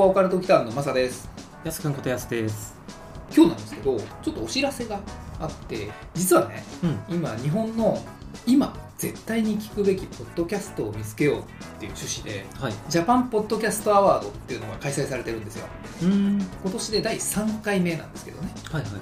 [0.00, 1.28] 和オカルト期間のマサです
[1.62, 2.74] やすくんことやすです。
[3.36, 4.98] 今日なんですけどちょっとお知らせが
[5.38, 7.16] あって実はねうん。
[7.16, 8.02] 今日本の
[8.46, 11.42] 今絶対に聞くべきポッドキャストを見つけようっ
[11.78, 12.72] ていう趣旨ではい。
[12.88, 15.66] ジャパンポッドキャストアワードっていうのが開催されてるんですよ
[16.02, 16.38] うん。
[16.62, 18.90] 今年で第3回目なんですけどね、はいはい。
[18.92, 18.94] う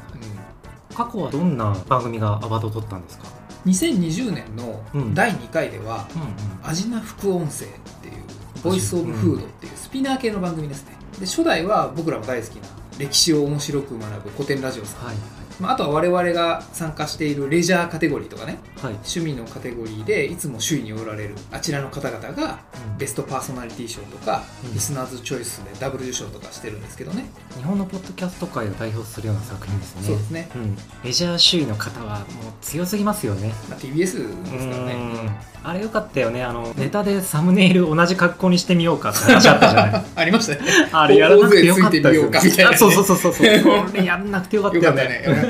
[0.97, 3.28] 過去はどんな番組がアワードを取ったんですか？
[3.64, 6.28] ん、2020年のうん第2回ではうんうん。
[6.69, 7.70] 「アジナ副音声」っ
[8.03, 8.14] ていう
[8.62, 10.92] ボイス・オブ・フードっていうスピナー系の番組ですね。
[11.19, 15.06] で初代は僕らも大好きな歴史を面白く学ぶ古典ラジオさん。
[15.06, 18.84] はいまあ、あとは我々が参加しているレジャーカテゴリーとかねはい。
[18.84, 18.92] はい。
[18.95, 22.61] 趣味のカテゴリーでいつも首位におられるあちらの方々が
[22.92, 27.25] うんベストパーソナリティ賞とか、うんリスナーズチョイスでダブル受賞とかしてるんですけどね、
[27.56, 30.03] 日本のポッドキャスト界を代表するような作品ですね。
[30.03, 30.77] そうですね、うん。
[31.03, 32.27] メジャー首位の方はもう
[32.61, 33.53] 強すぎますよね。
[33.69, 36.45] まあ、TBS ですからねうんあれよかったよね。
[36.45, 40.61] あの、ネタでサムネイル同じ格好にしてみようかって話あったじゃない ありましたね
[40.92, 43.33] あれやらなくてよかった大勢ついてみよねあそうそうそうそう。
[43.34, 45.48] これやんなくてよかったよね。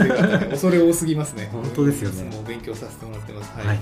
[0.50, 3.78] 恐れ多すぎますね本当ですよねも勉強させてもらってますはい、はい。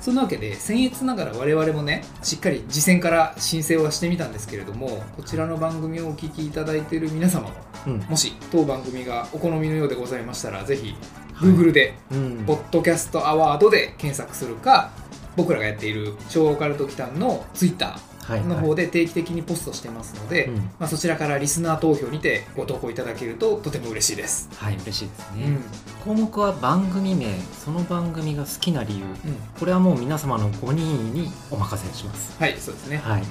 [0.00, 7.54] そんなわけで僭越ながら我々もねしっかり次戦から申請はしてみたんですけれどもこちらの番組をお聞きいただいている皆様も
[7.86, 7.98] うん。
[8.08, 10.94] もし当番組がお好みのようでございましたらぜひ
[11.34, 12.44] Google でうん。
[12.46, 14.92] ポッドキャストアワードで検索するか
[15.36, 17.98] 僕らがやっている昭和オカルト機関の Twitter はい。
[18.46, 20.54] の方で定期的にポストしてますので、うん。
[20.56, 25.44] まあ、そちらからリスナー投票にてご投稿いただけるととても嬉しいです、はい、嬉しいですね。
[25.44, 25.62] うん。
[26.04, 27.34] 項目は番組名
[27.64, 29.04] その番組が好きな理由。
[29.04, 29.12] うん、
[29.58, 32.36] これはもう皆様の5人にお任せします。
[32.38, 33.22] はいそうですね、はい。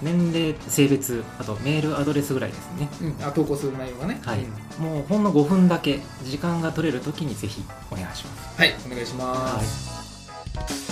[0.00, 2.88] 年齢性別あとメールアドレスぐらいですね。
[3.00, 3.06] うん。
[3.08, 4.44] うん、あ投稿する内容がね、はい。
[4.78, 4.84] うん。
[4.84, 8.60] もうほんの5分だけ時間が取れる時にぜひお願いします。
[8.60, 9.88] はいお願いします、
[10.56, 10.87] はい、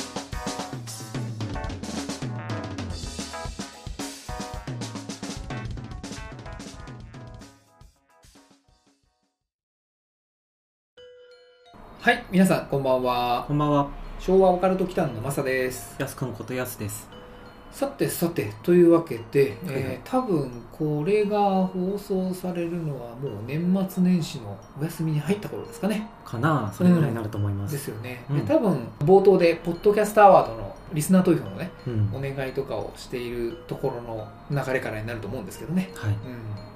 [12.31, 13.45] 皆さんこんばんは。
[13.49, 13.89] こんばんは。
[14.21, 15.97] 昭和オカルト機関のマサです。
[15.99, 17.09] やすくんことやすです。
[17.73, 26.09] さてさてというわけで、えー多分これが放送されるのはもう年末年始のお休みに入った頃ですかね。
[26.25, 28.47] かなそれぐらいになると思いま、ですすよね、うん。
[28.47, 32.11] で多分冒頭でポッドキャストアワードのリスナー投票のねうん。
[32.15, 34.29] お願いとかをしているところの
[34.65, 35.91] 流れからになると思うんですけどね。
[35.97, 36.13] はい。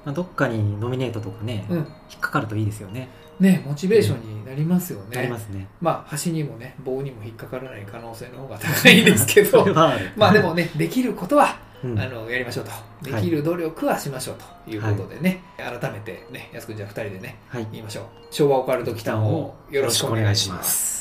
[0.05, 5.69] まあ、どっかにノミネートとかね、うん、うん、引っかかるといいですよねねモチベーションになりますよね、なりますね。
[5.81, 9.65] まあ端にもね棒にも引っかからない可能性の方が高いですけど。
[10.17, 11.99] まあでもねできることはうん。
[11.99, 12.71] あのやりましょうと。
[13.03, 14.37] できる努力はしましょう
[14.67, 17.67] ということでね、改めてね安くんじゃあ2人でねはい。
[17.73, 18.05] 言いましょう。
[18.31, 21.01] 昭和オカルト期間をよろしくお願いします。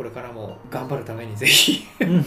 [0.00, 2.24] これからも頑張るためにぜひモ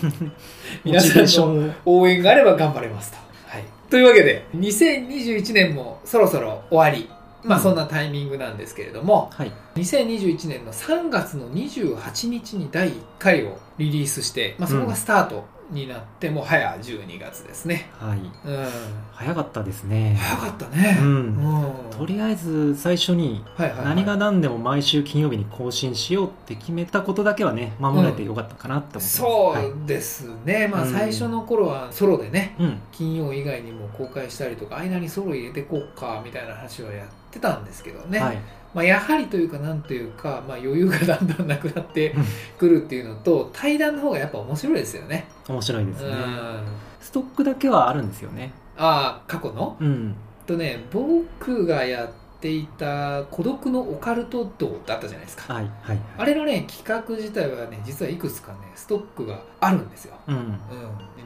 [0.85, 7.09] 皆さんの応援があれば頑張れますと、はい、というわけで2021年もそろそろ終わり
[7.43, 9.51] まあうんそんなタイミングなんですけれども、はい。
[9.75, 17.89] 2021年の3月の28日に第1回をリリースして、まあ、そこがスタートになって、もう早12月ですね。
[17.97, 18.19] はい。
[18.19, 18.67] うん。
[19.11, 20.15] 早かったですね。
[20.19, 20.97] 早かったね。
[21.01, 21.07] うん。
[21.07, 21.97] うん。
[21.97, 23.85] とりあえず最初にはいはいはい。
[23.87, 29.69] 何が何でも毎週金曜日に更新しようって決めたことだけはね守られてよかったかなって思ってます、そはい。
[29.71, 30.91] うですね、まあうん。
[30.91, 32.79] 最初の頃はソロでねうん。
[32.91, 38.37] 金曜以外にも公開したりとか間にソロ入れてこうかみたいな話はやってたんですけどね、はい。
[38.73, 42.23] まあ、やはりというかなんというか、まあ、余裕がだんだんなくなってうん
[42.57, 45.27] くるっていうのと対談の方がやっぱ面白いですよね。
[45.47, 45.97] 面白いでうん。
[45.97, 46.15] すね
[46.99, 48.51] ストックだけはあるんですよね。
[48.77, 49.77] ああ過去の？
[49.79, 50.15] うん。
[50.47, 52.09] とね僕がやっ
[52.41, 55.53] ていた「孤独のオカルト道」ってあったじゃないですか。
[55.53, 55.99] はいはい。
[56.17, 60.35] あれのね企画自体はね実はいくつかねストックがあるんですよ、うん。
[60.35, 60.57] うん、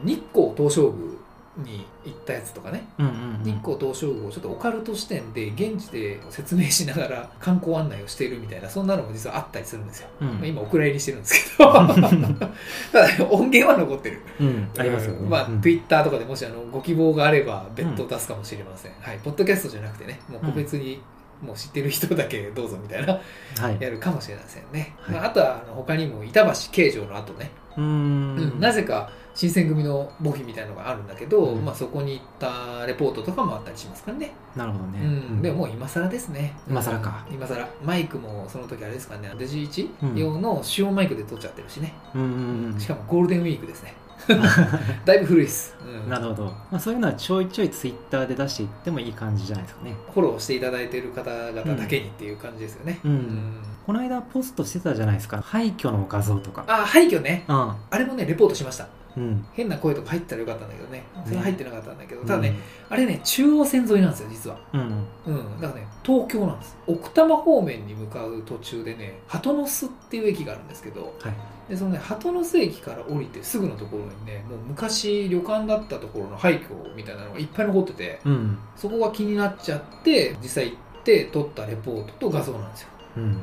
[0.03, 1.11] 日光東照宮
[1.57, 2.87] に行ったやつとかね。
[2.99, 3.43] うんうんうん。
[3.43, 10.27] 日光東照宮をちょっとオカルト視点で現地で説明しながら観光案内をしているみたいなそんなのも実はあったりするんですよ、うん。
[10.27, 11.71] まあ、今お蔵入りしてるんですけど。
[11.73, 14.21] ただ音源は残ってる。
[14.39, 15.19] うんありますよね。
[15.21, 15.61] うんまあ、うん。
[15.61, 19.19] Twitter とかでもしあのご希望があれば別途出すかもしれません、はい。
[19.23, 21.01] ポッドキャストじゃなくてねもう個別に、
[21.41, 23.19] もう知ってる人だけどうぞみたいな
[23.59, 23.77] はい。
[23.79, 25.15] やるかもしれませんね、はい。
[25.15, 28.59] まあ、あとはあの他にも板橋慶城の後ね、うん。
[28.59, 31.63] なぜか新選組の墓碑みたいなのがあるんだけど、うん。
[31.63, 34.99] まあ、そこに行ったレポートとかもあったりしますからね、なるほどね。
[34.99, 36.55] うん、でももう今更ですね。
[36.67, 37.23] 今更か。
[37.29, 37.35] うん。
[37.35, 37.69] 今更。
[37.83, 39.31] マイクもその時あれですかね。
[39.37, 43.93] デジ1うん用の主音マイクで撮っちゃってるしね、うんうんうんしかもゴールデンウィークですね。
[45.05, 46.09] だいぶ古いです、うん。
[46.09, 49.93] なるほど、まあ、そういうのはちょいちょいツイッターで出していってもいい感じじゃないですかね。
[50.11, 53.61] フォローしていただいている方々だけにっていう感じですよね、うん。
[53.85, 55.41] この間ポストしてたじゃないですか。
[55.41, 56.65] 廃墟の画像とか。
[56.67, 57.45] あ廃墟ね。
[57.47, 58.85] うあれもねレポートしました。
[58.85, 58.87] ん
[59.17, 59.45] うん。
[59.53, 61.03] 変な声とか入ってたらよかったんだけどね。
[61.25, 62.27] それは入ってなかったんだけど、うん。
[62.27, 62.55] ただね、
[62.89, 64.59] あれね中央線沿いなんですよ実は。
[64.73, 65.05] うん。
[65.25, 65.61] うん。
[65.61, 66.77] だからね東京なんです。
[66.85, 71.33] 奥多摩方面に向かう途中でね鳩ノ巣っていう駅があるんですけどはい。
[71.69, 78.57] でそのね鳩ノ巣駅から降りてすぐのところにねもう昔旅館だったところの廃墟みたいなのがいっぱい残っててうん。
[78.75, 83.23] そこが気になっちゃって実際行って撮ったレポートと画像なんですようん。
[83.23, 83.37] うん。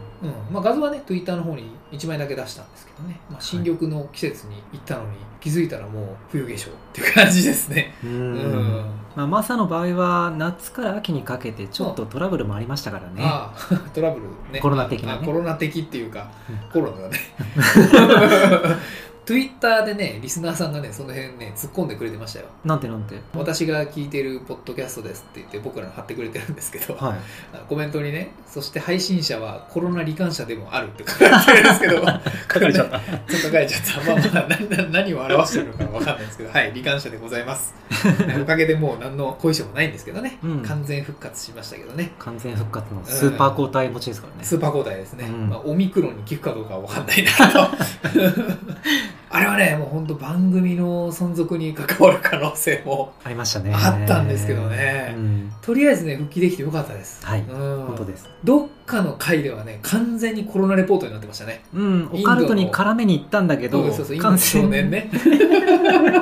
[0.52, 7.94] まあ、画像はね Twitter の方に1枚だけ出したんですけどね、まあ、新緑の季節に行ったのに気づいたらもう冬化粧っていう感じですね。
[8.04, 8.34] ううん。
[8.34, 8.84] ん
[9.16, 13.22] まあ、マサの場合は夏から秋にかけてちょっとトラブルもありましたからね。
[13.24, 14.60] ああ トラブルね。
[14.60, 15.18] コロナ的なね。
[15.22, 16.56] あコロナ的っていうか、うん。
[16.70, 17.18] コロナだね
[19.26, 23.16] Twitter でねリスナーさんがねその辺ね突っ込んでくれてましたよなんてなんて？
[23.34, 27.18] 私が聞いてるポッドキャストですって言って僕らの貼ってくれてるんですけど、はい
[27.68, 31.94] コメントにねそして配信者はコロナ罹患者でもあるって書かれてるんですけど
[32.52, 34.12] 書かれちゃったちょっと書かれちゃった。
[34.12, 37.74] まあまあ、なな何を表してるのかわかんないですけど、はい、罹患者でございます。
[38.42, 42.12] おかげでもう何の後遺症もないんですけどね、うん完全復活しましたけどね。
[42.18, 45.26] 完全復活のスーパー抗体持ちですからね、スーパー抗体ですね。
[45.28, 48.24] うんまあ、オミクロンに効くかどうかはわかんないんだけど。
[49.34, 53.72] あれはね、もう本当番組の存続に関わる可能性もありましたね。
[53.74, 55.12] あったんですけどね。
[55.16, 55.52] うん。
[55.60, 57.26] とりあえずね、復帰できてよかったです。
[57.26, 57.40] はい。
[57.40, 58.30] うん、本当です。
[58.44, 61.64] どっかの回ではね、完全にコロナレポートになってましたね。
[61.74, 65.10] うんオカルトに絡めに行ったんだけどそうそうそう、インドの 少年ね。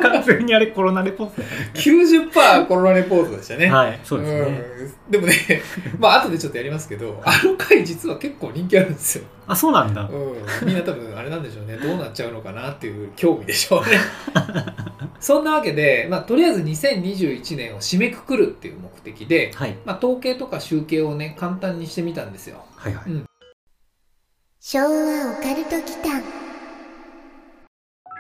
[0.03, 3.67] 完全にあれコロナレポートね90%コロナレポートでしたね。
[3.67, 5.35] はいそうですね、うんでもね、
[5.99, 9.25] まあ後でちょっとやりますけど、あの回実は結構人気あるんですよ。
[9.47, 13.99] あそうなんだ、うん、みんな多分あれなんでしょうね、どうなっちゃうのかなっていう興味でしょうね。
[15.21, 22.52] そんなわけで、まあとりあえず2021年を締めくくるっていう目的で、はいまあ統計とか集計をね、簡単にしてみたんですよ。
[22.77, 23.25] はいはい、
[24.61, 26.23] 昭和オカルト祈間。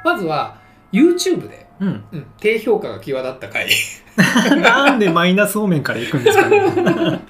[0.04, 0.56] まずは
[0.92, 3.68] YouTube で、うん、うん、低評価が際立った回。
[4.60, 6.60] なんでマイナス方面から行くんですかね。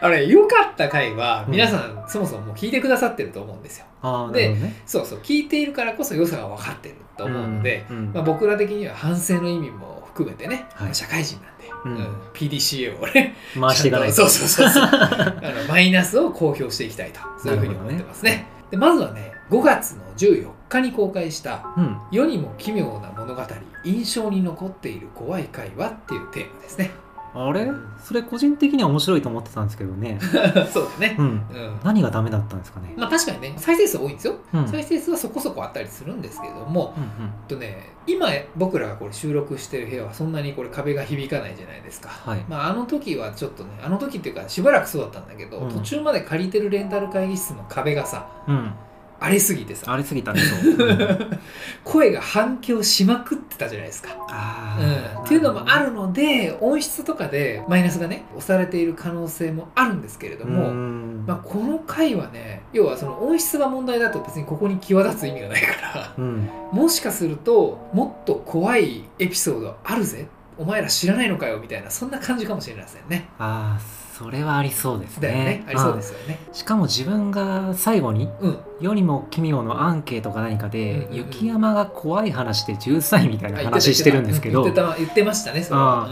[0.00, 1.52] あれ、良かった回はうん。
[1.52, 3.86] 皆さんそもそももう聞いてくださってると思うんですよ。
[4.02, 4.82] ああなでね。
[4.86, 10.84] そうそう、聞いているからこそ良さが分かってると思うので、うんうんまあ、僕ら的には反省の意味も含めてね、はい。
[10.86, 11.49] まあ社会人な
[11.84, 11.96] うん。
[11.96, 12.06] うん。
[12.34, 14.14] PDCA をね、 回していかないと。
[14.14, 14.84] そうそうそうそう。
[14.86, 18.46] あのマイナスを公表していきたいと、そういうふうに思ってますね。
[18.70, 21.98] でまずはね、5月の14日に公開した、うん。
[22.10, 23.42] 世にも奇妙な物語、
[23.84, 26.90] 印象に残っている怖い会話っていうテーマですね。
[27.32, 27.70] あれ？
[28.02, 30.18] それ個人的には面白いと思ってたんですけどね。
[30.72, 31.16] そうだね。
[31.18, 31.22] う。
[31.22, 31.26] ん。
[31.26, 31.44] うん。
[31.84, 32.92] 何がダメだったんですかね？
[32.96, 34.34] まあ確かにね、再生数多いんですよ。
[34.52, 34.68] うん。
[34.68, 42.08] 再生数はそこそこあったりするんですけれども、うんえっとね、今僕らがこれ収録してる部屋はそんなにこれ壁が響かないじゃないですか。
[42.08, 42.44] はい。
[42.48, 45.70] まあ、あの時はちょっとね、あの時っていうかしばらくそうだったんだけど、うん。
[45.70, 48.72] 途中まで借りてるレンタル会議室の壁がさ、うん、うん、
[49.20, 51.38] 荒れすぎてさ、ありすぎたんでしょう、う ん
[51.84, 54.08] 声が反響しまくってたじゃないですか。
[54.28, 54.78] あ
[55.16, 61.24] うん、っていうのもあるので、音質とかでマイナスがね、押されている可能性もあるんですけれども、ん。
[61.26, 66.48] まあ、この回はね、要はその音質が問題だと別にここに際立つ意味がないから、うん。
[66.72, 70.26] もしかするともっと怖いエピソードあるぜ。
[70.56, 73.28] お前ら知らないのかよみたいなそんな感じかもしれませんね。
[73.38, 75.28] ああそれはありそうですね。
[75.28, 75.64] だよね。
[75.66, 76.38] ありそうですよね。
[76.46, 78.58] うんしかも自分が最後にうん。
[78.78, 81.16] 世にも奇妙のアンケートか何かで、うんうんうん。
[81.16, 86.06] 雪山が怖い話で13歳みたいな話してるんですけど言ってた言ってましたねそれは、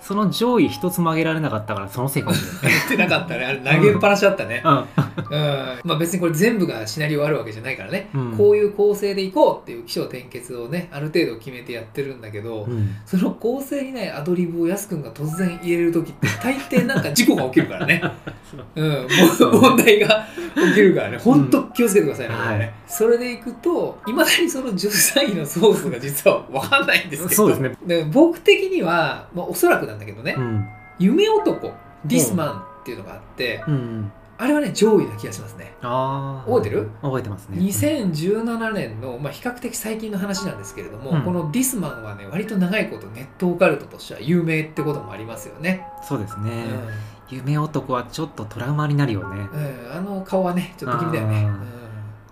[0.00, 0.04] うん。
[0.04, 3.46] その上位一つも上げられなかったからそのせいかもしれ 言ってなかったね。
[3.46, 4.62] あれ投げっぱなしだったね。
[4.62, 4.84] うん
[5.84, 8.36] まあ別にこれ全部がシナリオあるわけじゃないからね、うん。
[8.36, 12.96] こういう構成でいこうっていう起承転結をねある程度決めてやってるんだけど、うん。
[13.06, 18.02] その構成にないアドリブをやすくんが突然入れる時って大抵なんか事故が起きるからね、
[18.74, 18.88] うん、
[19.52, 21.18] も問題が起きるからね。
[21.18, 22.56] 本当気をつけてくださいね,、これね。
[22.56, 22.74] はい。
[22.86, 27.34] それでいくといまだにその13位のソースが実は分かんないんですけど。
[27.34, 27.76] そうですね。
[27.86, 30.66] で僕的には、まあ、おそらくなんだけどね、うん。
[30.98, 31.72] 夢男
[32.04, 35.74] ディスマンっていうのがあって、うんあれはね上位な気がしますね。
[35.82, 36.90] ああ覚えてる？
[37.02, 37.58] 覚えてますね。
[37.58, 41.22] 2017年の、まあ、比較的最近の話なんですけれども、うん。
[41.22, 46.50] このディスマンはね割と長いことネットオカルトとしては有名ってこともありますよね、そうですね、
[47.30, 47.36] うん。
[47.36, 49.48] 夢男はちょっとトラウマになるよね。
[49.52, 49.96] うん。
[49.96, 51.48] あの顔はねちょっと気味だよね、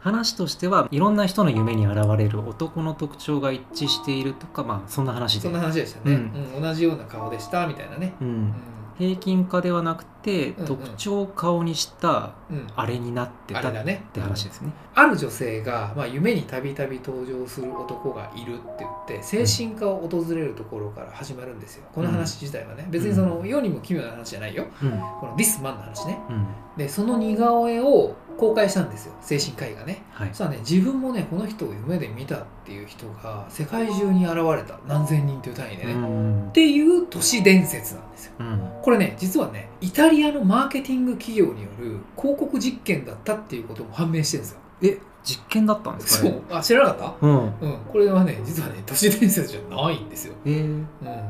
[0.01, 5.49] 話としてはいろんな人の夢に現れる男の特徴が一致しているとかまあそんな話で。
[5.49, 6.55] うんそんな話でしたね、うん。
[6.57, 6.63] うん。
[6.63, 8.53] 同じような顔でしたみたいなね、う、うん。
[8.99, 12.67] 平均化ではなくて、特徴を顔にしたうん。
[12.77, 21.85] あれになってたって話ですね、ある女性が、まあ、夢にたびたび登場する男がいるって言って精神科を訪れるところから始まるんですよ。
[21.95, 24.67] この話自体はね、別にその世にも奇妙な話じゃないよ。
[24.83, 24.91] うん。
[25.21, 26.19] このディスマンの話ね。
[26.29, 26.47] うん。
[26.77, 29.15] でその似顔絵を公開したんですよ。
[29.21, 30.03] 精神科医がね。
[30.13, 30.29] はい。
[30.29, 34.79] そしたらね自分もねこの人を夢で見たっていう人が世界中に現れた。
[34.87, 35.99] 何千人という単位でね、うっ
[36.49, 38.33] んていう都市伝説なんですよ。
[38.41, 38.71] うん。
[38.83, 44.61] これね実はねイタリアのマーケティング企業による広告実験だったっていうことも判明してるんですよ。
[44.83, 44.99] え？
[45.25, 46.31] 実験だったんですかね？
[46.49, 46.59] そう。
[46.59, 47.27] あ知らなかった？
[47.27, 47.45] うん。
[47.61, 50.35] うん、これはね実はね都市伝説じゃないんですよ。
[50.45, 50.87] えー、うん、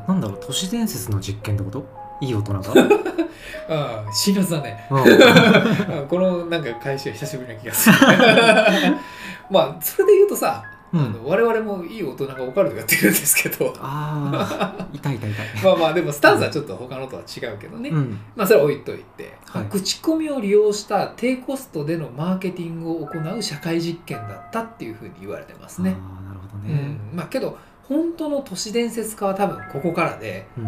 [0.07, 2.03] なんだろう都市伝説の実験ってこと？
[2.21, 2.61] いい大人が、
[3.69, 4.87] ああ辛辣だね。
[4.91, 5.03] うん。
[6.01, 7.97] うんこのなんか返しは久しぶりな気がする。
[9.51, 10.63] まあそれで言うとさ、
[10.93, 11.01] うん。
[11.01, 13.75] あの我々もいい大人がオカルトやってるんですけど。
[13.79, 15.47] ああ痛い痛い痛い。
[15.65, 18.19] まあまあでもスタンスはちょっと他のとは違うけどね、うん。
[18.37, 19.63] まあそれは置いといて、はい。
[19.63, 25.97] まあ口コミを利用した低コストでのマーケティングを行う社会実験だったっていうふうに言われてますね。
[25.99, 30.67] ああなるほどうねん、まあけど本当の都市伝説化は多分ここからでうん。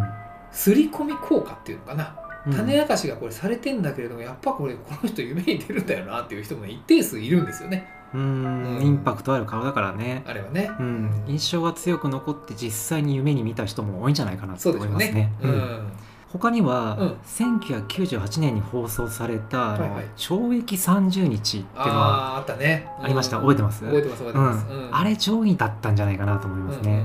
[0.51, 2.15] 刷り込み効果っていうのかな。
[2.47, 2.53] うん。
[2.55, 8.79] 種明かしがこれされてんだけれどもやっぱこれこの人夢に出るんだよなっていう人も一定数いるんですよねううん。
[8.79, 10.23] んインパクトある顔だからね。
[10.27, 11.25] あれはね、うん。
[11.27, 15.33] 印象が強く残って実際に夢に見た人も多いんじゃないかなと思いますね。
[15.43, 15.51] うん。
[15.51, 15.93] うん。
[16.33, 17.17] 他には、うん。
[17.27, 20.05] 1998年に放送された、はいはい。
[20.17, 22.89] 懲役30日っていうのはあったね。
[23.01, 23.85] ありました、うん覚えてます？
[23.85, 24.89] 覚えてます覚えてます、うん。
[24.97, 27.05] あれ上位だったんじゃないかなと思いますね。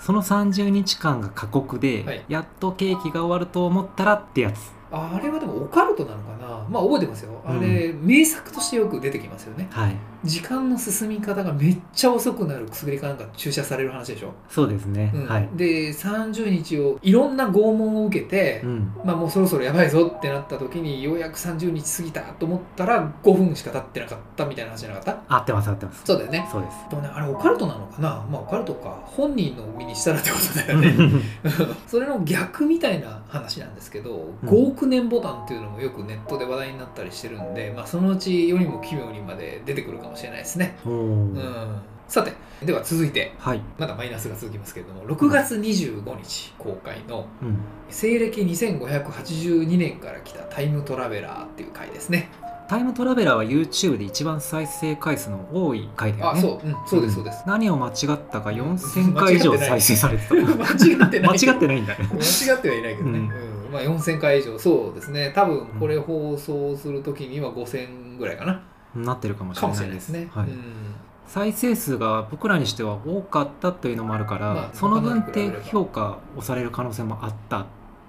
[0.00, 2.24] その30日間が過酷で、はい。
[2.28, 4.72] やっと刑期が終わると思ったらってやつ。
[4.92, 6.66] あれはでもオカルトなのかな？
[6.68, 7.40] まあ覚えてますよ。
[7.44, 9.68] あれ、名作としてよく出てきますよね。
[9.70, 9.96] はい。
[10.24, 15.10] 時間の進み方がめっちゃ遅くなる薬かなんか注射される話でしょ、そうですね。
[15.14, 15.48] うんはい。
[15.54, 18.92] で30日をいろんな拷問を受けて、うん。
[19.04, 25.36] まあもうそろそろやばいぞってなった時にようやく30日過ぎたと思ったら5分しか経ってなかったみたいな話じゃなかった？
[25.36, 26.02] 合ってます合ってます。
[26.04, 26.76] そうだよねそうです。
[26.90, 28.26] でもねあれオカルトなのかな？
[28.30, 30.94] まあオカルトか本人の身にしたらってことだよね
[31.86, 42.32] それの逆みたいな話なんですけどうん5億年ボタンっていうのもよくネットで話題になったりしてるんで、まあ、そのうち世にも奇妙にまで出てくるかもしれないですね、うん、さて
[42.64, 43.60] では続いてはい。
[43.78, 47.58] まだマイナスが続きますけれども6月25日公開のうん。
[47.90, 52.30] 西暦2582年から来たタイムトラベラーっていう回ですね。
[52.68, 56.38] タイムトラベラーは YouTube で一番再生回数の多い回だよね。
[56.38, 57.42] あ、そう、うん、そうです、そうです。
[57.46, 57.94] 何を間違っ
[58.30, 60.34] たか4000回以上再生されてた。
[60.40, 61.36] 間違ってない。
[61.38, 62.08] 間違ってないんだね。
[62.10, 63.18] 間違ってはいないけどね。
[63.18, 65.32] ううんん、まあ4000回以上、そうですね。
[65.34, 68.62] 多分これ放送するときには5000ぐらいかな。
[68.94, 70.00] なってるかもしれないで。
[70.00, 70.28] すすね。
[70.32, 70.62] はいうん
[71.24, 77.64] 再生数が僕らにしては多かったというのもあるから、まあその分低評価をされる可能性もあったっ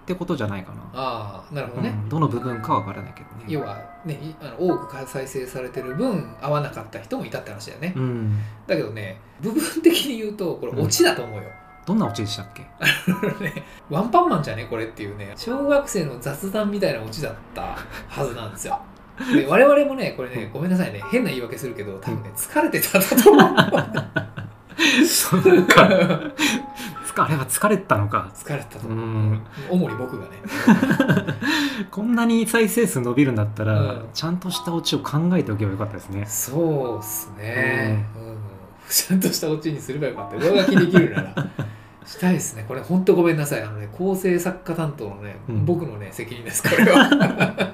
[0.06, 0.82] てことじゃないかな。
[0.94, 1.90] ああ、なるほどね。
[1.90, 3.46] うんどの部分かわからないけどね。
[3.48, 7.94] 要はね、いあの多く再生されてる分合わなかった人もいたって話だよね。
[7.96, 8.40] うん。
[8.68, 11.44] だけどね、部分的に言うとこれオチだと思うよ。
[11.86, 12.64] どんなオチでしたっけ？
[13.42, 18.82] ね、ワンパンマンじゃねこれっていうね小学生の雑談みたいなオチだったはずなんですよ
[19.34, 21.02] で我々もねこれねごめんなさいね。
[21.12, 25.06] 変な言い訳するけど多分ね疲れてたんだと思う。
[25.06, 25.84] そうか。
[27.16, 28.32] あれは疲れてたのか。
[28.34, 29.42] 疲れてたとう思う、ん。
[29.70, 30.32] 主に僕がね。
[31.92, 34.10] こんなに再生数伸びるんだったら、うん。
[34.16, 36.26] ちゃんとしたオチを考えておけばよかったですね。
[36.26, 38.38] そうっすね、うん。
[38.90, 40.38] ちゃんとしたオチにすればよかった。
[40.38, 41.36] 上書きできるなら。
[42.04, 42.66] したいですね。
[42.68, 43.62] これ本当ごめんなさい。
[43.62, 45.66] あのね構成作家担当のね、うん。
[45.66, 47.73] 僕のね責任ですこれは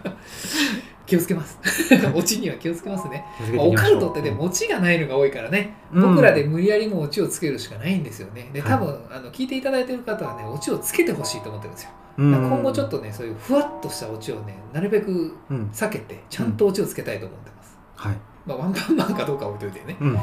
[1.09, 1.57] 気をつけます。
[2.13, 3.25] オチには気をつけますね、
[3.55, 6.09] まあオカルトってねオチがないのが多いからね、うん。
[6.13, 8.49] 僕らで無理やりもオチをつけるしかないんですよね。
[8.53, 8.69] ではい。
[8.69, 15.69] 多分、あの聞いていただいてる方はねオチをつけてほしいと思ってるんですよ、今後ちょっとねそういうふわっとしたオチをねなるべくうん。
[15.73, 18.17] 避けてちゃんとオチをつけたいと思ってます、はい。
[18.45, 20.09] まあ、ワンパンマンかどうかは置いといてね、うん。
[20.11, 20.17] うん、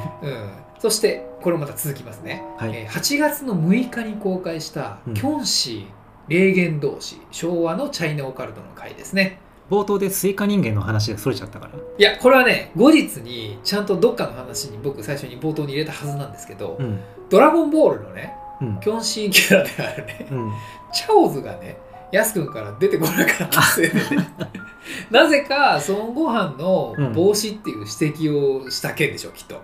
[0.78, 2.70] そしてこれまた続きますね、はい。
[2.76, 5.14] えー8月の6日に公開したうん。
[5.14, 5.96] キョンシー
[6.28, 9.38] 霊幻道士昭和のチャイナオカルトの回ですね
[9.70, 11.72] 冒頭でスイカ人間の話がそれちゃったから？
[11.98, 17.00] いやこれはね後日にちゃんとどっかの話に僕最初に冒頭に入れたはずなんですけど、うん。
[17.30, 18.80] ドラゴンボールのねうん。
[18.80, 20.52] キョンシーキャラであるねうん。
[20.92, 21.78] チャオズがね
[22.12, 24.28] ヤス君から出てこなかったせいでね。
[25.10, 29.60] なぜか孫悟飯の帽子っていう指摘をした件でしょきっと、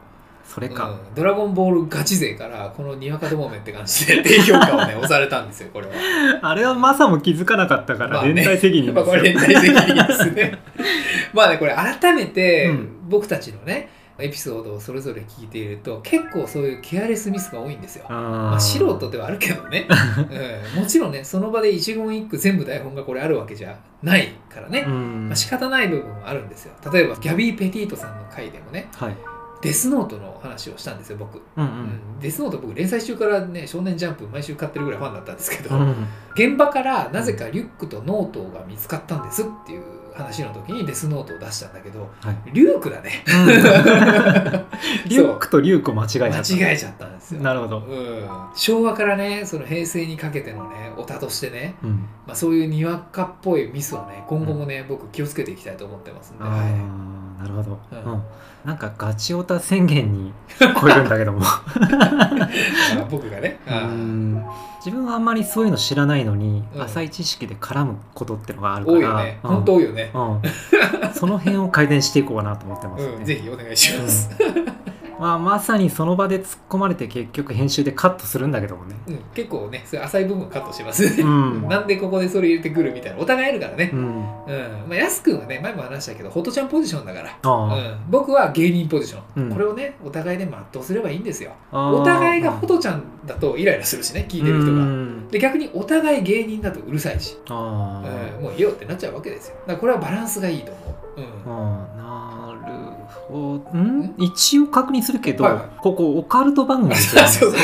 [0.52, 1.14] それか、うん。
[1.14, 5.92] ドラゴンボールガチ勢からこのにわかどもめって感じで低評価をね押されたんですよこれは。
[6.42, 8.34] あれはマサも気づかなかったから、まあね。
[8.34, 10.58] 連帯責任やっぱこれ連帯責任ですね。
[11.32, 12.88] まあねこれ改めてうん。
[13.08, 18.04] 僕たちのねエピソードをそれぞれ聞いていると結構そういうケアレスミスが多いんですよ。
[18.10, 19.88] あまあ、素人ではあるけどね、
[20.76, 25.28] うん、もちろんねその場で一言一句全部台本がこれあるわけじゃないからね、うん。
[25.28, 26.74] まあ、仕方ない部分はあるんですよ。
[26.92, 29.31] 例えばギャビー・ペティートさんの回でもねはい
[29.62, 32.20] デスノートの話をしたんですよ僕、うんうん。
[32.20, 35.82] デスノート僕連載中からね少年ジャンプ毎週買ってるぐらいファンだったんですけど、うん。
[35.82, 39.82] うん現場からなぜかリュックとノートが見つかったんですっていう
[40.14, 42.36] 話の時にデスノートを出したんだけどはい。
[42.52, 43.22] リュークだね。
[45.06, 46.54] リュックとリュークを間違えちゃ間った。
[46.54, 47.42] 違えちゃったんですよ。
[47.42, 58.14] なるほど、うん、昭和からねその平成にかけてのねオタとしてね、うん、まあ、そういうにわかっぽいミスをね今後もね、僕気をつけていきたいと思ってますんで、なるほど、ううん。
[58.14, 58.22] ん
[58.64, 61.40] なんかガチオタ宣言に聞こえるんだけども。
[63.10, 64.44] 僕がね、うん。
[64.78, 66.82] 自分はあんまりそういうの知らないのに、うん。
[66.82, 68.98] 浅い知識で絡むことってのがあるから。
[68.98, 69.50] 多いよね、うん。
[69.50, 74.30] 本当多いよね、うん、その辺を改善していこうかなと思ってますね、うん、ぜひお願いします、
[75.18, 78.96] まあ、まさにその場で突っ込まれて結局編集でカットするんだけどもね。
[79.08, 81.04] うん、結構ねそういう浅い部分カットします。
[81.04, 81.62] ね、うん。
[81.68, 83.18] なんでここでそれ入れてくるみたいな。
[83.18, 83.90] お互いいるからね。
[83.92, 83.98] う、ん。
[83.98, 84.14] うん。
[84.88, 89.52] まあ、やすくんはね前も話したけどホトちゃんポジションだから、あうん、僕は芸人ポジション、うん。
[89.52, 91.52] これをねお互いで全うすればいいんですよ。
[91.70, 94.84] あお互いがホトちゃんだとイライラするしね聞いてる人うが。
[94.84, 97.38] んで逆にお互い芸人だとうるさいし。
[97.48, 98.02] あ
[98.38, 98.44] うん。
[98.44, 99.56] もういいよってなっちゃうわけですよ。
[99.66, 100.80] だからこれはバランスがいいと思
[101.16, 101.52] う、うん。
[101.54, 102.51] あな
[103.78, 104.14] ん？
[104.18, 105.54] 一応確認するけど、はい。
[105.54, 107.28] はいここオカルト番組ですよね。
[107.28, 107.60] そうそう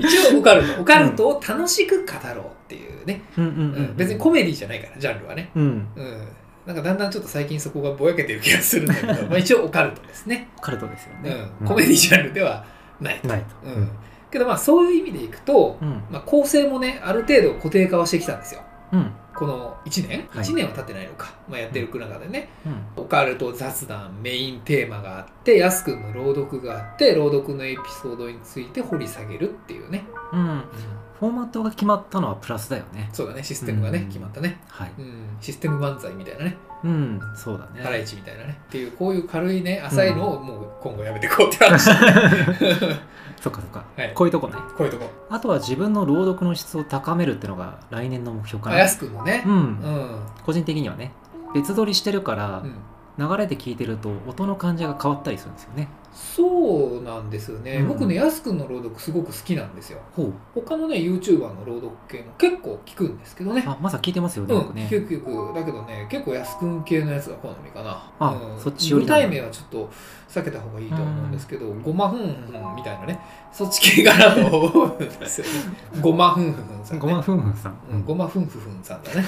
[0.00, 0.80] 一応オカルト。
[0.82, 3.82] オカルトを楽しく語ろうっていうね、うんうんううん。
[3.92, 5.62] ん、別にコメディじゃないからジャンルはね、うん。
[5.96, 6.28] うん、
[6.66, 12.64] なんかだんだんちょっと最近そこがぼやけてる気がするんだけど まあ一応オカルトですね、オカルトですよね、うん、コメディジャンルでは
[13.00, 13.88] ないと、ないと、うん、
[14.30, 16.02] けどまあそういう意味でいくと、うん。
[16.10, 18.60] まあ、構成もねある程度固定化はしてきたんですよ。
[18.92, 20.44] うんこの1年、はい。
[20.44, 23.02] 1年は経ってないのか、まあ、やってる中でね、うん。
[23.04, 30.64] オカルト雑談メインテーマがあってやすくんの朗読があって朗読のエピソードについて掘り下げるっていうね、うん。
[31.18, 33.08] フォーマットが決まったのはプラスだよね。
[33.12, 33.42] そうだね。
[33.42, 34.06] システムがね、うん。
[34.08, 34.92] 決まったね、はい。
[34.98, 37.82] うん、システム漫才みたいなねうんそうだね。
[37.82, 38.58] ハライチみたいなね。
[38.68, 41.84] っていうこういう軽いね浅いのをもう今後やめていこうって話、
[43.40, 44.12] そっかそっか、はい。
[44.14, 44.54] こういうとこね。
[44.76, 45.10] こういうとこ。
[45.30, 48.76] あとは自分の朗読の質を高めるっていうのが来年の目標かな。
[48.76, 49.42] あやすくんのね。
[49.46, 51.12] うん、うん、個人的にはね。
[51.54, 52.74] 別撮りしてるから、うん。
[53.18, 57.88] 流れで聞いてると音の感じが変わったりするんですよねそうなんですよね、うん。
[57.88, 59.98] 僕ねやすくんの朗読すごく好きなんですよ。
[60.54, 63.64] 他のね YouTuber の朗読系も結構聞くんですけどね。
[63.66, 64.88] あまだ聞いてますよね、うん、僕ね。
[64.90, 65.54] 聞く聞く。
[65.58, 68.10] だけどね結構安くん系のやつが好みかな。
[68.18, 69.90] あうん、そっち寄り具体名はちょっと
[70.28, 73.18] 避けた方がいいと思うんですけど、ごまふんふんみたいなね。
[73.52, 75.52] そっち系かなと思うんですよね
[76.00, 78.04] ごまふんふんさん、ね、ごまふんふんさん、うん。
[78.04, 79.24] ごまふんふふんさんだね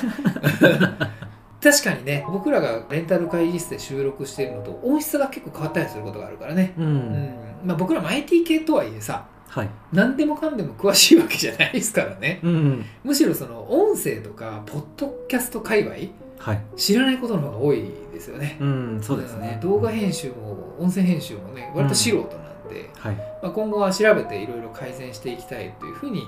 [1.64, 7.34] 確かにね僕らがレンタル会議室で収録しているのと音質が結構変わったりすることがあるからね、うん、うん。
[7.64, 12.40] まあ、僕らも IT 系とはいえさはい、何でもかんでも詳しいわけじゃないですからね。
[12.42, 15.94] うん、むしろその音声とかポッドキャスト界隈
[16.38, 18.58] はい、知らないことの方が多いですよね。
[18.60, 19.54] うん、そうですね。
[19.56, 19.60] ん。
[19.60, 26.22] 動画編集も音声編集もね割と素人なんで、はい、まあ、今後は調べていろいろ改善していきたいというふうに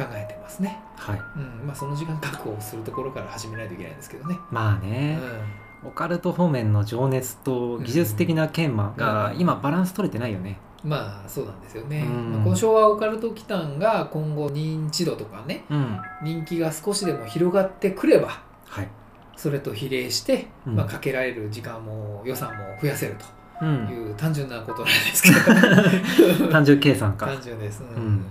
[0.00, 0.78] 考えてますね。
[0.96, 1.66] はい、うん。
[1.66, 4.36] まあ、その時間確保するところから始めないといけないんですけどね。
[4.50, 5.88] うまあね、ん。
[5.88, 9.40] オカルト方面の情熱と技術的な研磨がうん。
[9.40, 10.58] 今バランス取れてないよね。
[10.82, 12.32] まあそうなんですよね、うん。
[12.32, 18.88] まあ、この昭和オカルト期間が今後認知度とかねうん、人気が少しでも広がってくればはい、
[19.36, 20.76] それと比例して、うん。
[20.76, 23.26] まあ、かけられる時間も予算も増やせると。
[23.62, 25.28] うん、いう単純なことなんですけ
[26.38, 26.48] ど。
[26.48, 27.26] 単純計算か。
[27.26, 28.02] 単純です、うん。
[28.02, 28.24] うん。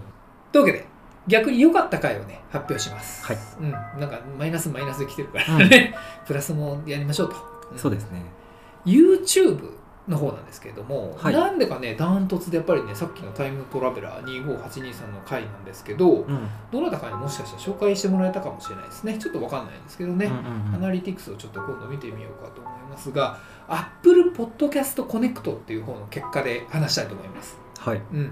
[0.51, 0.87] というわけで
[1.29, 3.25] 逆に良かった回をね発表します。
[3.25, 5.55] はい、うん、なんかマイナスマイナスで来てるから。
[5.55, 5.69] うん。
[5.69, 5.95] ね、
[6.27, 7.35] プラスもやりましょうと、
[7.75, 7.77] ん。
[7.77, 8.23] そうですね。
[8.85, 11.33] YouTube の方なんですけれども、はい。
[11.33, 16.49] なんでかねダントツでやっぱりねさっきのタイムトラベラー25823の回なんですけど、うん。
[16.71, 19.17] どなたかにもしかしたら紹介してもらえたかもしれないですね。
[19.19, 20.75] ちょっとわかんないんですけどね、うんうんうん。
[20.75, 23.37] アナリティクスをちょっと今度見てみようかと思いますが
[23.67, 27.57] Apple Podcast Connect っていう方の結果で話したいと思います。
[27.77, 28.01] はい。
[28.13, 28.31] うん。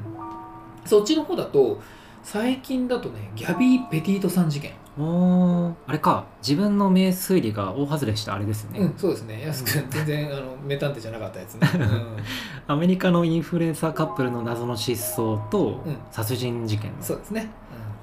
[0.86, 1.81] そっちの方だと
[2.23, 4.73] 最近だとねギャビー・ペティートさん事件。
[4.99, 5.73] おー。
[5.86, 9.41] あれか自分の名推理が大外れしたあれですね、うんそうですね。
[9.45, 12.17] 安くん全然あの名探偵じゃなかったやつね、うん。
[12.67, 15.97] アメリカのインフルエンサーカップルの謎の失踪とうん。
[16.12, 17.49] 殺人事件の、そうですね、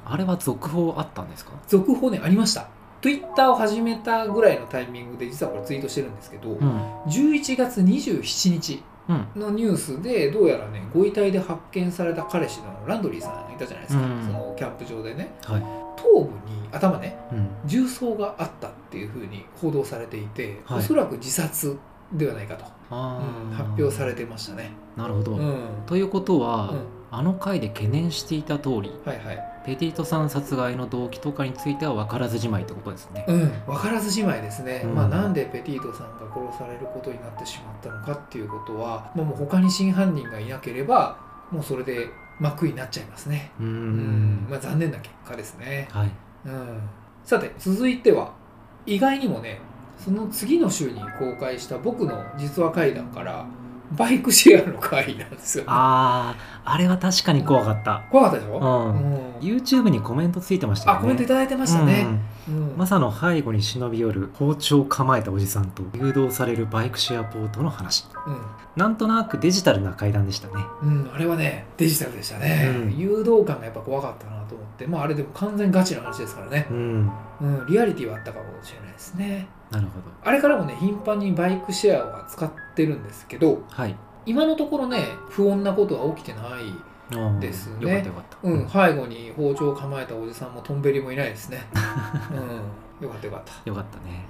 [0.06, 0.12] うん。
[0.12, 1.52] あれは続報あったんですか？
[1.66, 2.68] 続報ねありました。
[3.02, 6.80] Twitter を始めたぐらいのタイミングで実はこれツイートしてるんですけど、うん。
[7.06, 14.26] 11月27日うんのニュースでどうやらねご遺体で発見された彼氏のランドリーさんいたじゃないですか、うん。
[14.26, 15.34] そのキャンプ場でね。
[15.44, 15.62] はい。
[15.96, 17.48] 頭部に頭ねうん。
[17.64, 20.78] 重曹があったっていうふうに報道されていて、はい。
[20.78, 21.76] おそらく自殺
[22.12, 23.50] ではないかと、うん。
[23.52, 25.68] 発表されてましたね、なるほど、うん。
[25.86, 29.54] ということは、うんあの回で懸念していた通りはいはい。
[29.64, 34.94] ペティートさん殺害の動機とかについては分からずじまいってことですね、うん、分からずじまいですね、うん。
[34.94, 41.18] まあ、なんでペティートさんが殺されることになってしまったのかっていうことは、まあ、もう他に真犯人がいなければ
[41.50, 43.52] もうそれで幕になっちゃいますね。
[43.58, 43.68] うーん。
[43.68, 44.46] うん。
[44.50, 46.10] まあ、残念な結果ですね、はい。
[46.44, 46.80] うん、
[47.24, 48.34] さて続いては
[48.84, 49.60] 意外にもね
[49.96, 53.46] その次の週に公開した僕の実話怪談から
[53.92, 58.04] バイクシェアの回なんですよあああれは確かに怖かった。
[58.10, 58.96] 怖かったでしょ、うん。
[58.96, 59.32] うん。
[59.40, 60.98] YouTube にコメントついてましたよね。
[60.98, 62.06] あコメントいただいてましたね、
[62.48, 62.70] うん。
[62.70, 62.76] うん。
[62.78, 68.06] マサの背後に忍び寄る包丁を構えたおじさんと誘導されるバイクシェアポートの話。
[68.76, 70.54] なんとなくデジタルな階段でしたね。
[70.82, 72.96] うん、うん、あれはねデジタルでしたね、うん。
[72.96, 74.86] 誘導感がやっぱ怖かったなと思って。
[74.86, 76.66] まああれでも完全ガチな話ですからね。
[76.70, 77.12] う、ん。
[77.42, 80.06] うん、リアリティはあったかもしれないですねなるほど。
[80.22, 83.96] あれからもね頻繁にバイクシェアは使ってるんですけどはい。
[84.26, 87.82] 今のところね不穏なことは起きてないですね。
[87.82, 88.38] よかったよかった。
[88.42, 91.62] うん、背後に包丁を構えたおじさんもトンベリもいないですね。
[93.00, 93.68] うん、よかったよかった。
[93.68, 94.24] よかったね。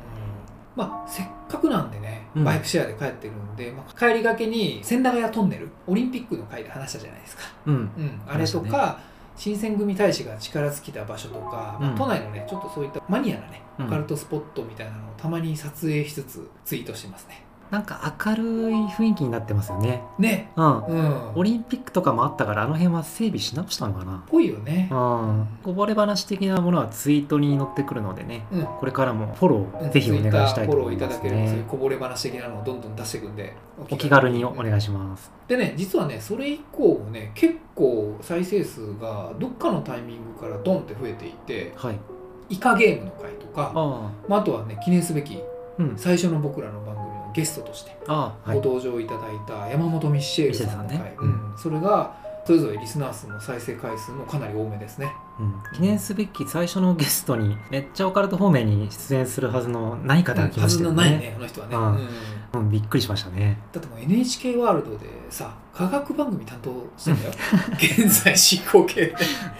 [0.76, 2.44] うん、まあせっかくなんでね、うん。
[2.44, 7.42] バイクシェアで帰ってるんで、まあ、帰りがけに千駄ヶ谷トンネル、オリンピックの回で話したじゃないですか。
[7.66, 7.74] うん。
[7.74, 8.98] うん、あれと話か、
[9.36, 17.42] 新選組大使が力尽きた場所とか、まあうん都内のね、ちょっとそういったマニアなね、うんオカルトスポットみたいなのをたまに撮影しつつツイートしてますね。
[17.74, 20.00] なんか明るい雰囲気になってますよね。
[20.16, 20.86] ね、うん。
[20.86, 21.32] うん。
[21.34, 24.22] オリンピックとかもあったからあの辺は整備し直したのかな。
[24.28, 24.88] ぽいよね。
[24.92, 25.48] うん。
[25.64, 28.64] こぼれ話的なものはツイートに載ってくるのでねうん。
[28.64, 33.52] これからもフォローぜひお願いしたいとフォロー思いますいただければ、そういうねこぼれ話的なのをどんどん出していくんで、
[33.90, 35.32] お気軽にお願いします。
[35.48, 41.98] でね、実はね、それ以降もね、結構再生数がどっかのタイミングからドンって増えていて、はい。
[42.50, 45.94] イカゲームの回とか、あまあ、あとはね、記念すべきあうん。
[45.96, 51.16] 最初の僕らの番組のゲストとしてご登場いただいた山本ミッシェールさんの回、ね。
[51.18, 51.54] うん。
[51.56, 52.16] それが
[52.46, 55.12] それぞれリスナー数の再生回数もかなり多めですね。
[55.40, 55.54] うん。
[55.74, 61.76] 記念すべき最初のゲストにめっちゃオカルト方面に出演するはずのない方が来はずましたよねのないね、あの人はね。
[61.76, 62.08] うんうん。
[62.54, 63.58] うん、びっくりしましたね。
[63.72, 67.32] だってもう NHK ワールドでさ科学番組担当してんだよ。
[67.76, 69.16] 現在進行形で、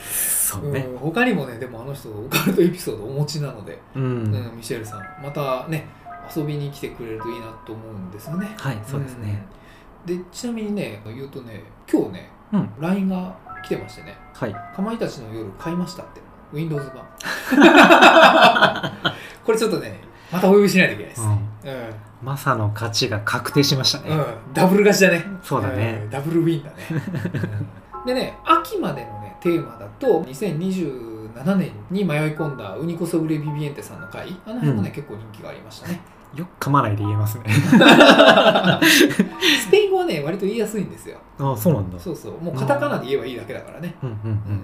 [0.06, 0.80] そうね。
[0.80, 4.06] うん、他にもねでもあの人オカルトエピソードお持ちなので、うん、う
[4.52, 5.00] んミシェルさん。
[5.22, 5.88] またね
[6.34, 8.54] 遊びに来てくれるといいなと思うんですよね。
[8.56, 9.44] はいそうですね、
[10.08, 10.18] うん。
[10.18, 12.70] でちなみにね言うとね今日ねうん。
[12.78, 14.16] LINE が来てましてね。
[14.32, 16.20] はい「かまいたちの夜買いました」って。
[16.52, 17.04] Windows 版。
[19.44, 19.98] これちょっとね
[20.30, 21.26] またお呼びしないといけないです。
[21.26, 21.70] ねうん。
[21.70, 21.94] うん。
[22.22, 25.26] マサの勝ちが確定しましたね、うん、ダブル勝ちだね。
[25.42, 26.04] そうだね。
[26.06, 26.10] ん。
[26.10, 26.76] ダブルウィンだね。
[28.00, 28.06] うん。
[28.06, 30.24] でね、秋までのね、テーマだと、
[31.34, 36.00] 2027年に迷い込んだウニコソブレビビエンテさんの回、あの辺もね、うん結構人気がありましたね。
[36.34, 37.44] よく噛まないで言えますね
[38.82, 41.16] スペイン語はね、割と言いやすいんですよ。
[41.38, 43.94] ああそうなんだそうそう、もうカタカナで言えばいいだけだからね。
[44.02, 44.60] うんうんううんん。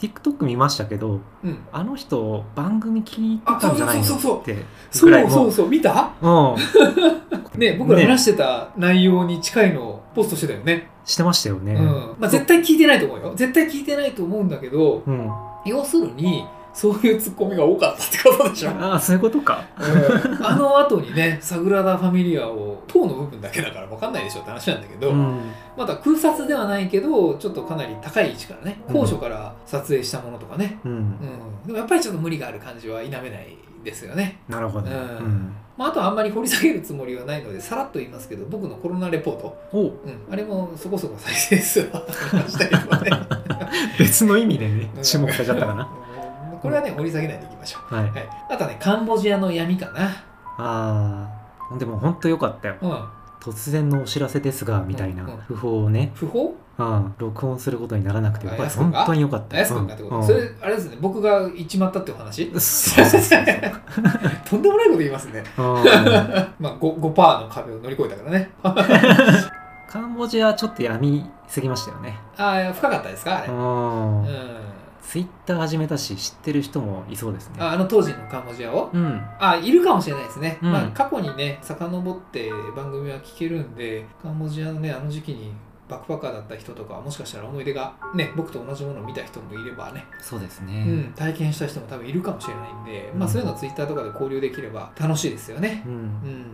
[0.00, 1.58] TikTok 見ましたけどうん。
[1.72, 6.10] あの人番組聞いてたんじゃないのあそうそうそうそうってそうもそうそう、見た？
[6.20, 6.54] うん
[7.60, 10.88] ね、僕らね話してた内容に近いのをポストしてたよね。
[11.04, 12.14] してましたよねうん。
[12.18, 13.32] まあ、絶対聞いてないと思うよ。
[13.36, 15.30] 絶対聞いてないと思うんだけど、うん
[15.64, 19.64] 要するにそういうツッコミが多かったってことでしょ、ああそういうことか。
[19.78, 20.44] うん。
[20.44, 25.52] あの後にねサグラダ・ファミリアを塔の部分だけだから分かんないでしょって話なんだけど、うん。
[25.76, 30.92] まだ空撮ではないけどちょっとかなり高い位置からね高所から撮影したものとかね、うん。
[30.92, 31.66] うん。
[31.66, 34.90] でもやっぱりちょっと無理がある感じは否めないですよね、なるほど。
[34.90, 34.94] うん。
[34.94, 35.56] うん。
[35.76, 39.84] まあ、あとはあんまり掘り下げるつもりはないのでさらっと言いますけど僕のコロナレポート、おう。
[39.86, 39.92] ん、
[40.30, 43.26] あれもそこそこ再生数はありましたね。
[43.98, 45.02] 別の意味でねうん。
[45.02, 45.88] 注目されちゃったかな。
[46.52, 46.58] うん。
[46.58, 47.94] これはね掘り下げないでいきましょう。
[47.94, 48.10] はい。
[48.10, 50.06] はい、あとはね、カンボジアの闇かな。
[50.56, 51.28] あ
[51.72, 52.76] あでも本当良かったよ。
[52.80, 53.08] うん。
[53.40, 55.38] 突然のお知らせですがみたいなうんうん。
[55.40, 56.54] 訃報をね、不法？
[56.76, 58.98] うん、録音することにならなくてやっぱりあやすくんが？
[58.98, 59.58] 本当に良かった。
[59.58, 60.26] やすくんがってこと、うん。
[60.26, 62.50] それあれですね僕が行っちまったってお話？
[62.58, 63.44] そうそうそう
[64.48, 65.44] とんでもないこと言いますね。
[65.56, 68.50] まあ 5%, 5の壁を乗り越えたからね。
[69.88, 72.18] カンボジアちょっとやみすぎましたよね。
[72.36, 74.22] ああ深かったですかあれ、うん。
[74.22, 74.28] うん。
[75.00, 77.56] ツイッター始めたし知ってる人もいそうですね。
[77.60, 78.90] ああの当時のカンボジアを？
[78.92, 79.22] うん。
[79.38, 80.72] あいるかもしれないですね、うん。
[80.72, 85.52] まあ、過去にね遡って番組は聞けるんでカンボジアのねあの時期に
[85.88, 93.32] バックパッカーだった人とかもしかしたら思い出がね僕と同じものを見た人もいればね、そうですうね、ん、体験した人も多分いるかもしれないんで、まあ、うん。
[93.32, 95.92] そういうのをツイッターとかで交流できれば楽しいですよね、うん。
[95.92, 96.46] うん。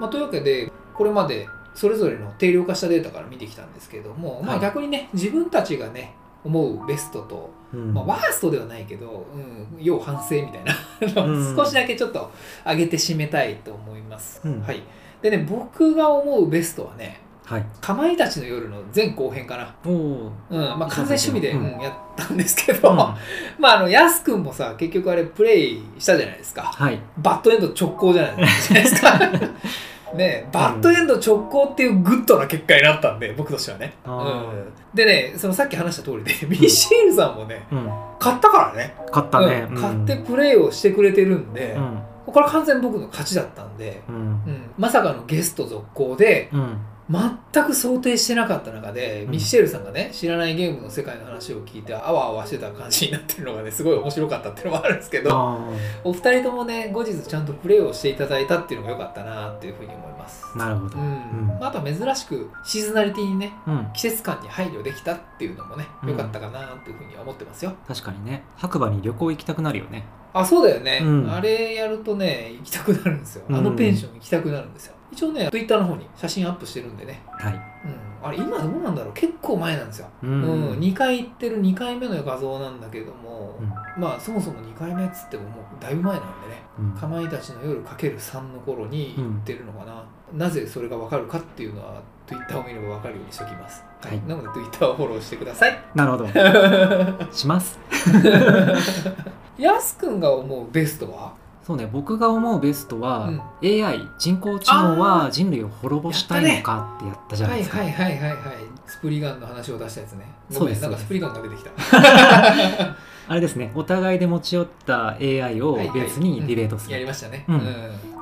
[0.00, 6.14] まあ、というわけでこれまでそれぞれの定量化したデータから見てきたんですけども、まあ、はい逆にね自分たちがね
[6.44, 7.94] 思うベストとうん。
[7.94, 10.74] まあ、ワーストではないけど、うん、要反省みたいな
[11.56, 12.30] 少しだけちょっと
[12.66, 14.60] 上げて締めたいと思います、うん。
[14.60, 14.82] はい。
[15.22, 17.21] でね僕が思うベストはね
[17.52, 17.66] はい。
[17.82, 20.30] かまいたちの夜の前後編かな、うん。
[20.50, 21.74] まあ、完全趣味で、うん。
[21.74, 23.16] うんやったんですけど、 ま
[23.62, 26.62] ああのやすくんもさ結局あれプレイしたじゃないですか。
[26.62, 26.98] はい。
[27.18, 29.18] バッドエンド直行じゃないですか。
[30.14, 37.90] ねバッドエンド直行っていうグッドな結果になったんで僕としてはね、うん、でねそのさっき話した通りでミシェールさんもねうん。
[38.18, 38.94] 買ったからね。
[39.10, 39.80] 勝ったね、うん。
[40.06, 42.02] 買ってプレイをしてくれてるんで、うん。
[42.26, 44.14] これ完全僕の勝ちだったんで、うん。
[44.16, 44.70] うん。
[44.78, 46.76] まさかのゲスト続行でうん
[47.12, 49.30] 全く想定してなかった中で、うん。
[49.32, 55.58] ミッシェルさんがね知らないゲームの世界の話を聞いてあわあわしてた感じになってるのがねすごい面白かったっていうのもあるんですけどあ
[56.04, 60.44] お二人ともね後日ちゃんとプレイをしていただいたっていうのが良かったなっていうふうに思います。
[60.44, 60.98] ーなるほど。
[60.98, 61.58] うん。
[61.60, 63.88] あ、あとは珍しくシーズナリティにねうん。
[63.92, 66.10] 季節感に配慮できたっていうのもねうん。
[66.10, 67.74] 良かったかなっていうふうには思ってますよ。
[67.86, 68.44] 確かにね。
[68.56, 70.04] 白馬に旅行行きたくなるよね。
[70.34, 71.30] あそうだよね、うん。
[71.30, 73.56] あれやるとね行きたくなるんですよ、うん。
[73.56, 77.52] あのペンション行きたくなるんですよ一応ね Twitter の方に写真アップしてるんでね、はい。
[77.54, 79.12] うん、あれ今どうなんだろう？
[79.12, 80.42] 結構前なんですよ、ううん。
[80.42, 84.00] ん2回行ってる2回目の画像なんだけども、うん。
[84.00, 86.62] まあそもそも2回目っつってももうだいぶ前なんでね。
[86.78, 86.92] うん。
[86.92, 94.20] かまいたちの夜かける3の頃に行ってるのかな、なぜそれが分かるかっていうのは Twitter を見れば分かるようにしておきます、はい。
[94.26, 95.78] なので Twitter をフォローしてください。
[95.94, 96.26] なるほど。
[97.30, 97.78] します。
[99.58, 101.34] やすくんが思うベストは？
[101.62, 103.40] そうね僕が思うベストは、うん。
[103.62, 108.38] AI 人工知能は人類を滅ぼしたいのかってやったじゃないですか、はいはいはいはいはい。
[108.86, 110.26] スプリガンの話を出したやつね。
[110.50, 110.82] ごそうです。
[110.82, 111.70] なんかスプリガンが出てきた。
[113.28, 117.62] あれですねお互いで持ち寄った AI をベースにディベートする、やりましたねうんうん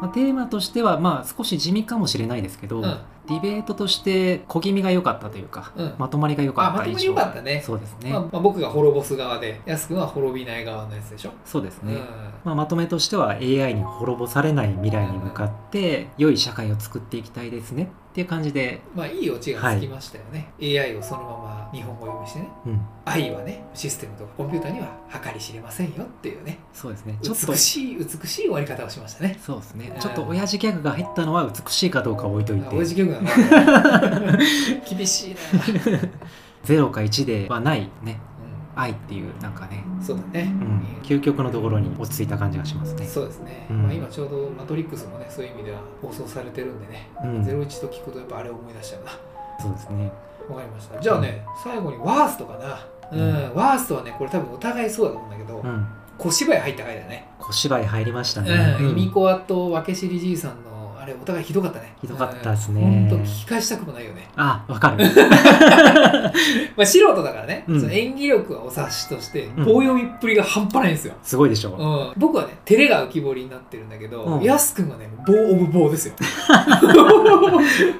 [0.00, 2.98] まあ、テーマとしてはまあ少し地味かもしれないですけど、うん
[3.30, 5.94] ディベートとして小気味が良かったというか、うん。
[5.98, 7.62] まとまりが良かあまとまりった印象良かったね。
[7.64, 11.30] そうですね、まあまあ僕が滅ぼす側でやすくんは滅びない側のやつでしょ？
[11.44, 11.98] そうですね、うん。
[12.44, 20.52] まあ、まとめとしては AI に滅ぼされない未来に向かって良い社会を作っていきたいですねっていう感じで、まあいいオチがつきましたよね。
[20.60, 22.48] AI をそのまま日本語読みしてね。
[22.66, 24.88] うん、愛はねシステムとかコンピューターには
[25.22, 26.58] 計り知れませんよっていうね。
[26.72, 27.16] そうですね。
[27.22, 27.52] ちょっと。
[27.52, 29.38] 美しい美しい終わり方をしましたね。
[29.40, 29.92] そうですね。
[29.94, 30.00] うん。
[30.00, 32.66] ちょっと親父ギャグが入ったのは美しいかどうかは置いといて。
[32.66, 34.38] あ親父ギャグなの
[34.90, 35.40] 厳しいな、
[36.66, 38.20] 0か1ではないね。
[38.29, 38.29] う
[38.80, 43.06] 愛っていうなんかね、ん、そうだね、うん、究極のところに落ち着いた感じがしますね。
[43.06, 43.82] そうですね、うん。
[43.82, 47.44] まあ、今ちょうど「マトリックス」もねそういう意味では放送されてるんでね、うん。
[47.44, 49.10] ゼロ01と聞くとやっぱあれを思い出しちゃうな。
[49.60, 50.10] そうですね。
[50.48, 51.00] わかりました。
[51.00, 52.78] じゃあね、最後にワーストかな。
[53.12, 53.54] うん、うん。
[53.54, 55.86] ワーストはねこれ多分お互いそうだと思うんだけど、うん。
[56.18, 57.28] 小芝居入った回だよね。
[57.38, 58.90] 小芝居入りましたね、うん、うん。
[58.92, 62.80] イミコアと分け知りじいさんのあれお互いひどかったねひどかったですね。
[62.80, 64.26] 本当聞き返したくもないよね。
[64.34, 65.04] あわかる。
[66.76, 67.80] まあ素人だからね、うん。
[67.80, 69.64] その演技力はお察しとしてうん。
[69.64, 74.42] 棒読みっぷりが半端ないんですよ、すごいでしょ、うん、僕はね照れが浮き彫りになってるんだけど、うん。
[74.42, 76.14] やすくんはね棒オブ棒ですよ、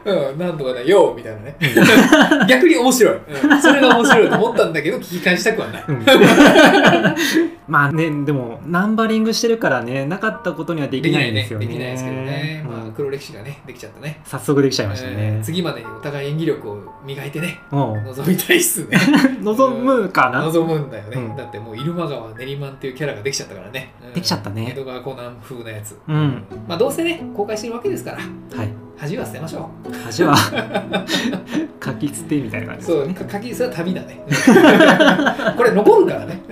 [0.05, 1.57] うん、なんとかだよみたいなね。
[2.49, 5.85] 逆に面白い、うん、それが面白いと思ったんだけど聞き返したくはない。
[5.89, 6.05] うん。
[7.69, 11.67] まあねでもナンバリングしてるからねなかったことにはできないんですよね。
[11.67, 12.73] できないですけどね、うん。
[12.73, 14.21] まあ黒歴史がねできちゃったね。
[14.25, 18.99] 早速できちゃいましたえねー、次までにお互い演技力を磨いてねもう望みたいっすね。
[19.43, 21.37] 望むかな、望むんだよね、うん。
[21.37, 24.13] だってもう入間川練馬っていうキャラができちゃったからね、うん。
[24.13, 24.69] できちゃったね。
[24.73, 26.45] 江戸川コナン風なやつ、うん。
[26.69, 28.19] まあどうせね公開してるわけですから。
[28.19, 28.69] はい。
[28.97, 29.71] 恥は捨てましょ
[30.05, 30.37] 恥は？
[31.83, 34.23] 書き捨てみたいな感うじですそうか書きそれは旅だね。
[35.57, 36.43] これ残るからね。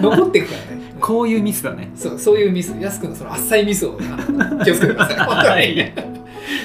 [0.00, 0.82] 残っていくからね。
[1.00, 1.90] こういうミスだね。
[1.96, 2.76] そうそういうミス。
[2.80, 5.26] 安くのその浅いミスをあの気をつけてください。
[5.26, 6.11] 本当に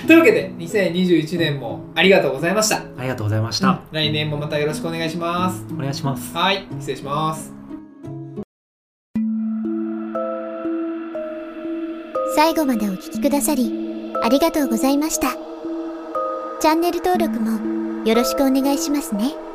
[0.05, 2.77] というわけで2021年もありがとうございました。
[2.97, 5.65] ありがとうございました、来年もまたよろしくお願いします。
[5.73, 6.35] お願いします。
[6.35, 6.67] はい。
[6.79, 7.53] 失礼します。
[12.35, 15.33] 最後までお聞きくださりありがとうございました。
[16.59, 19.46] チャンネル登録もよろしくお願いしますね。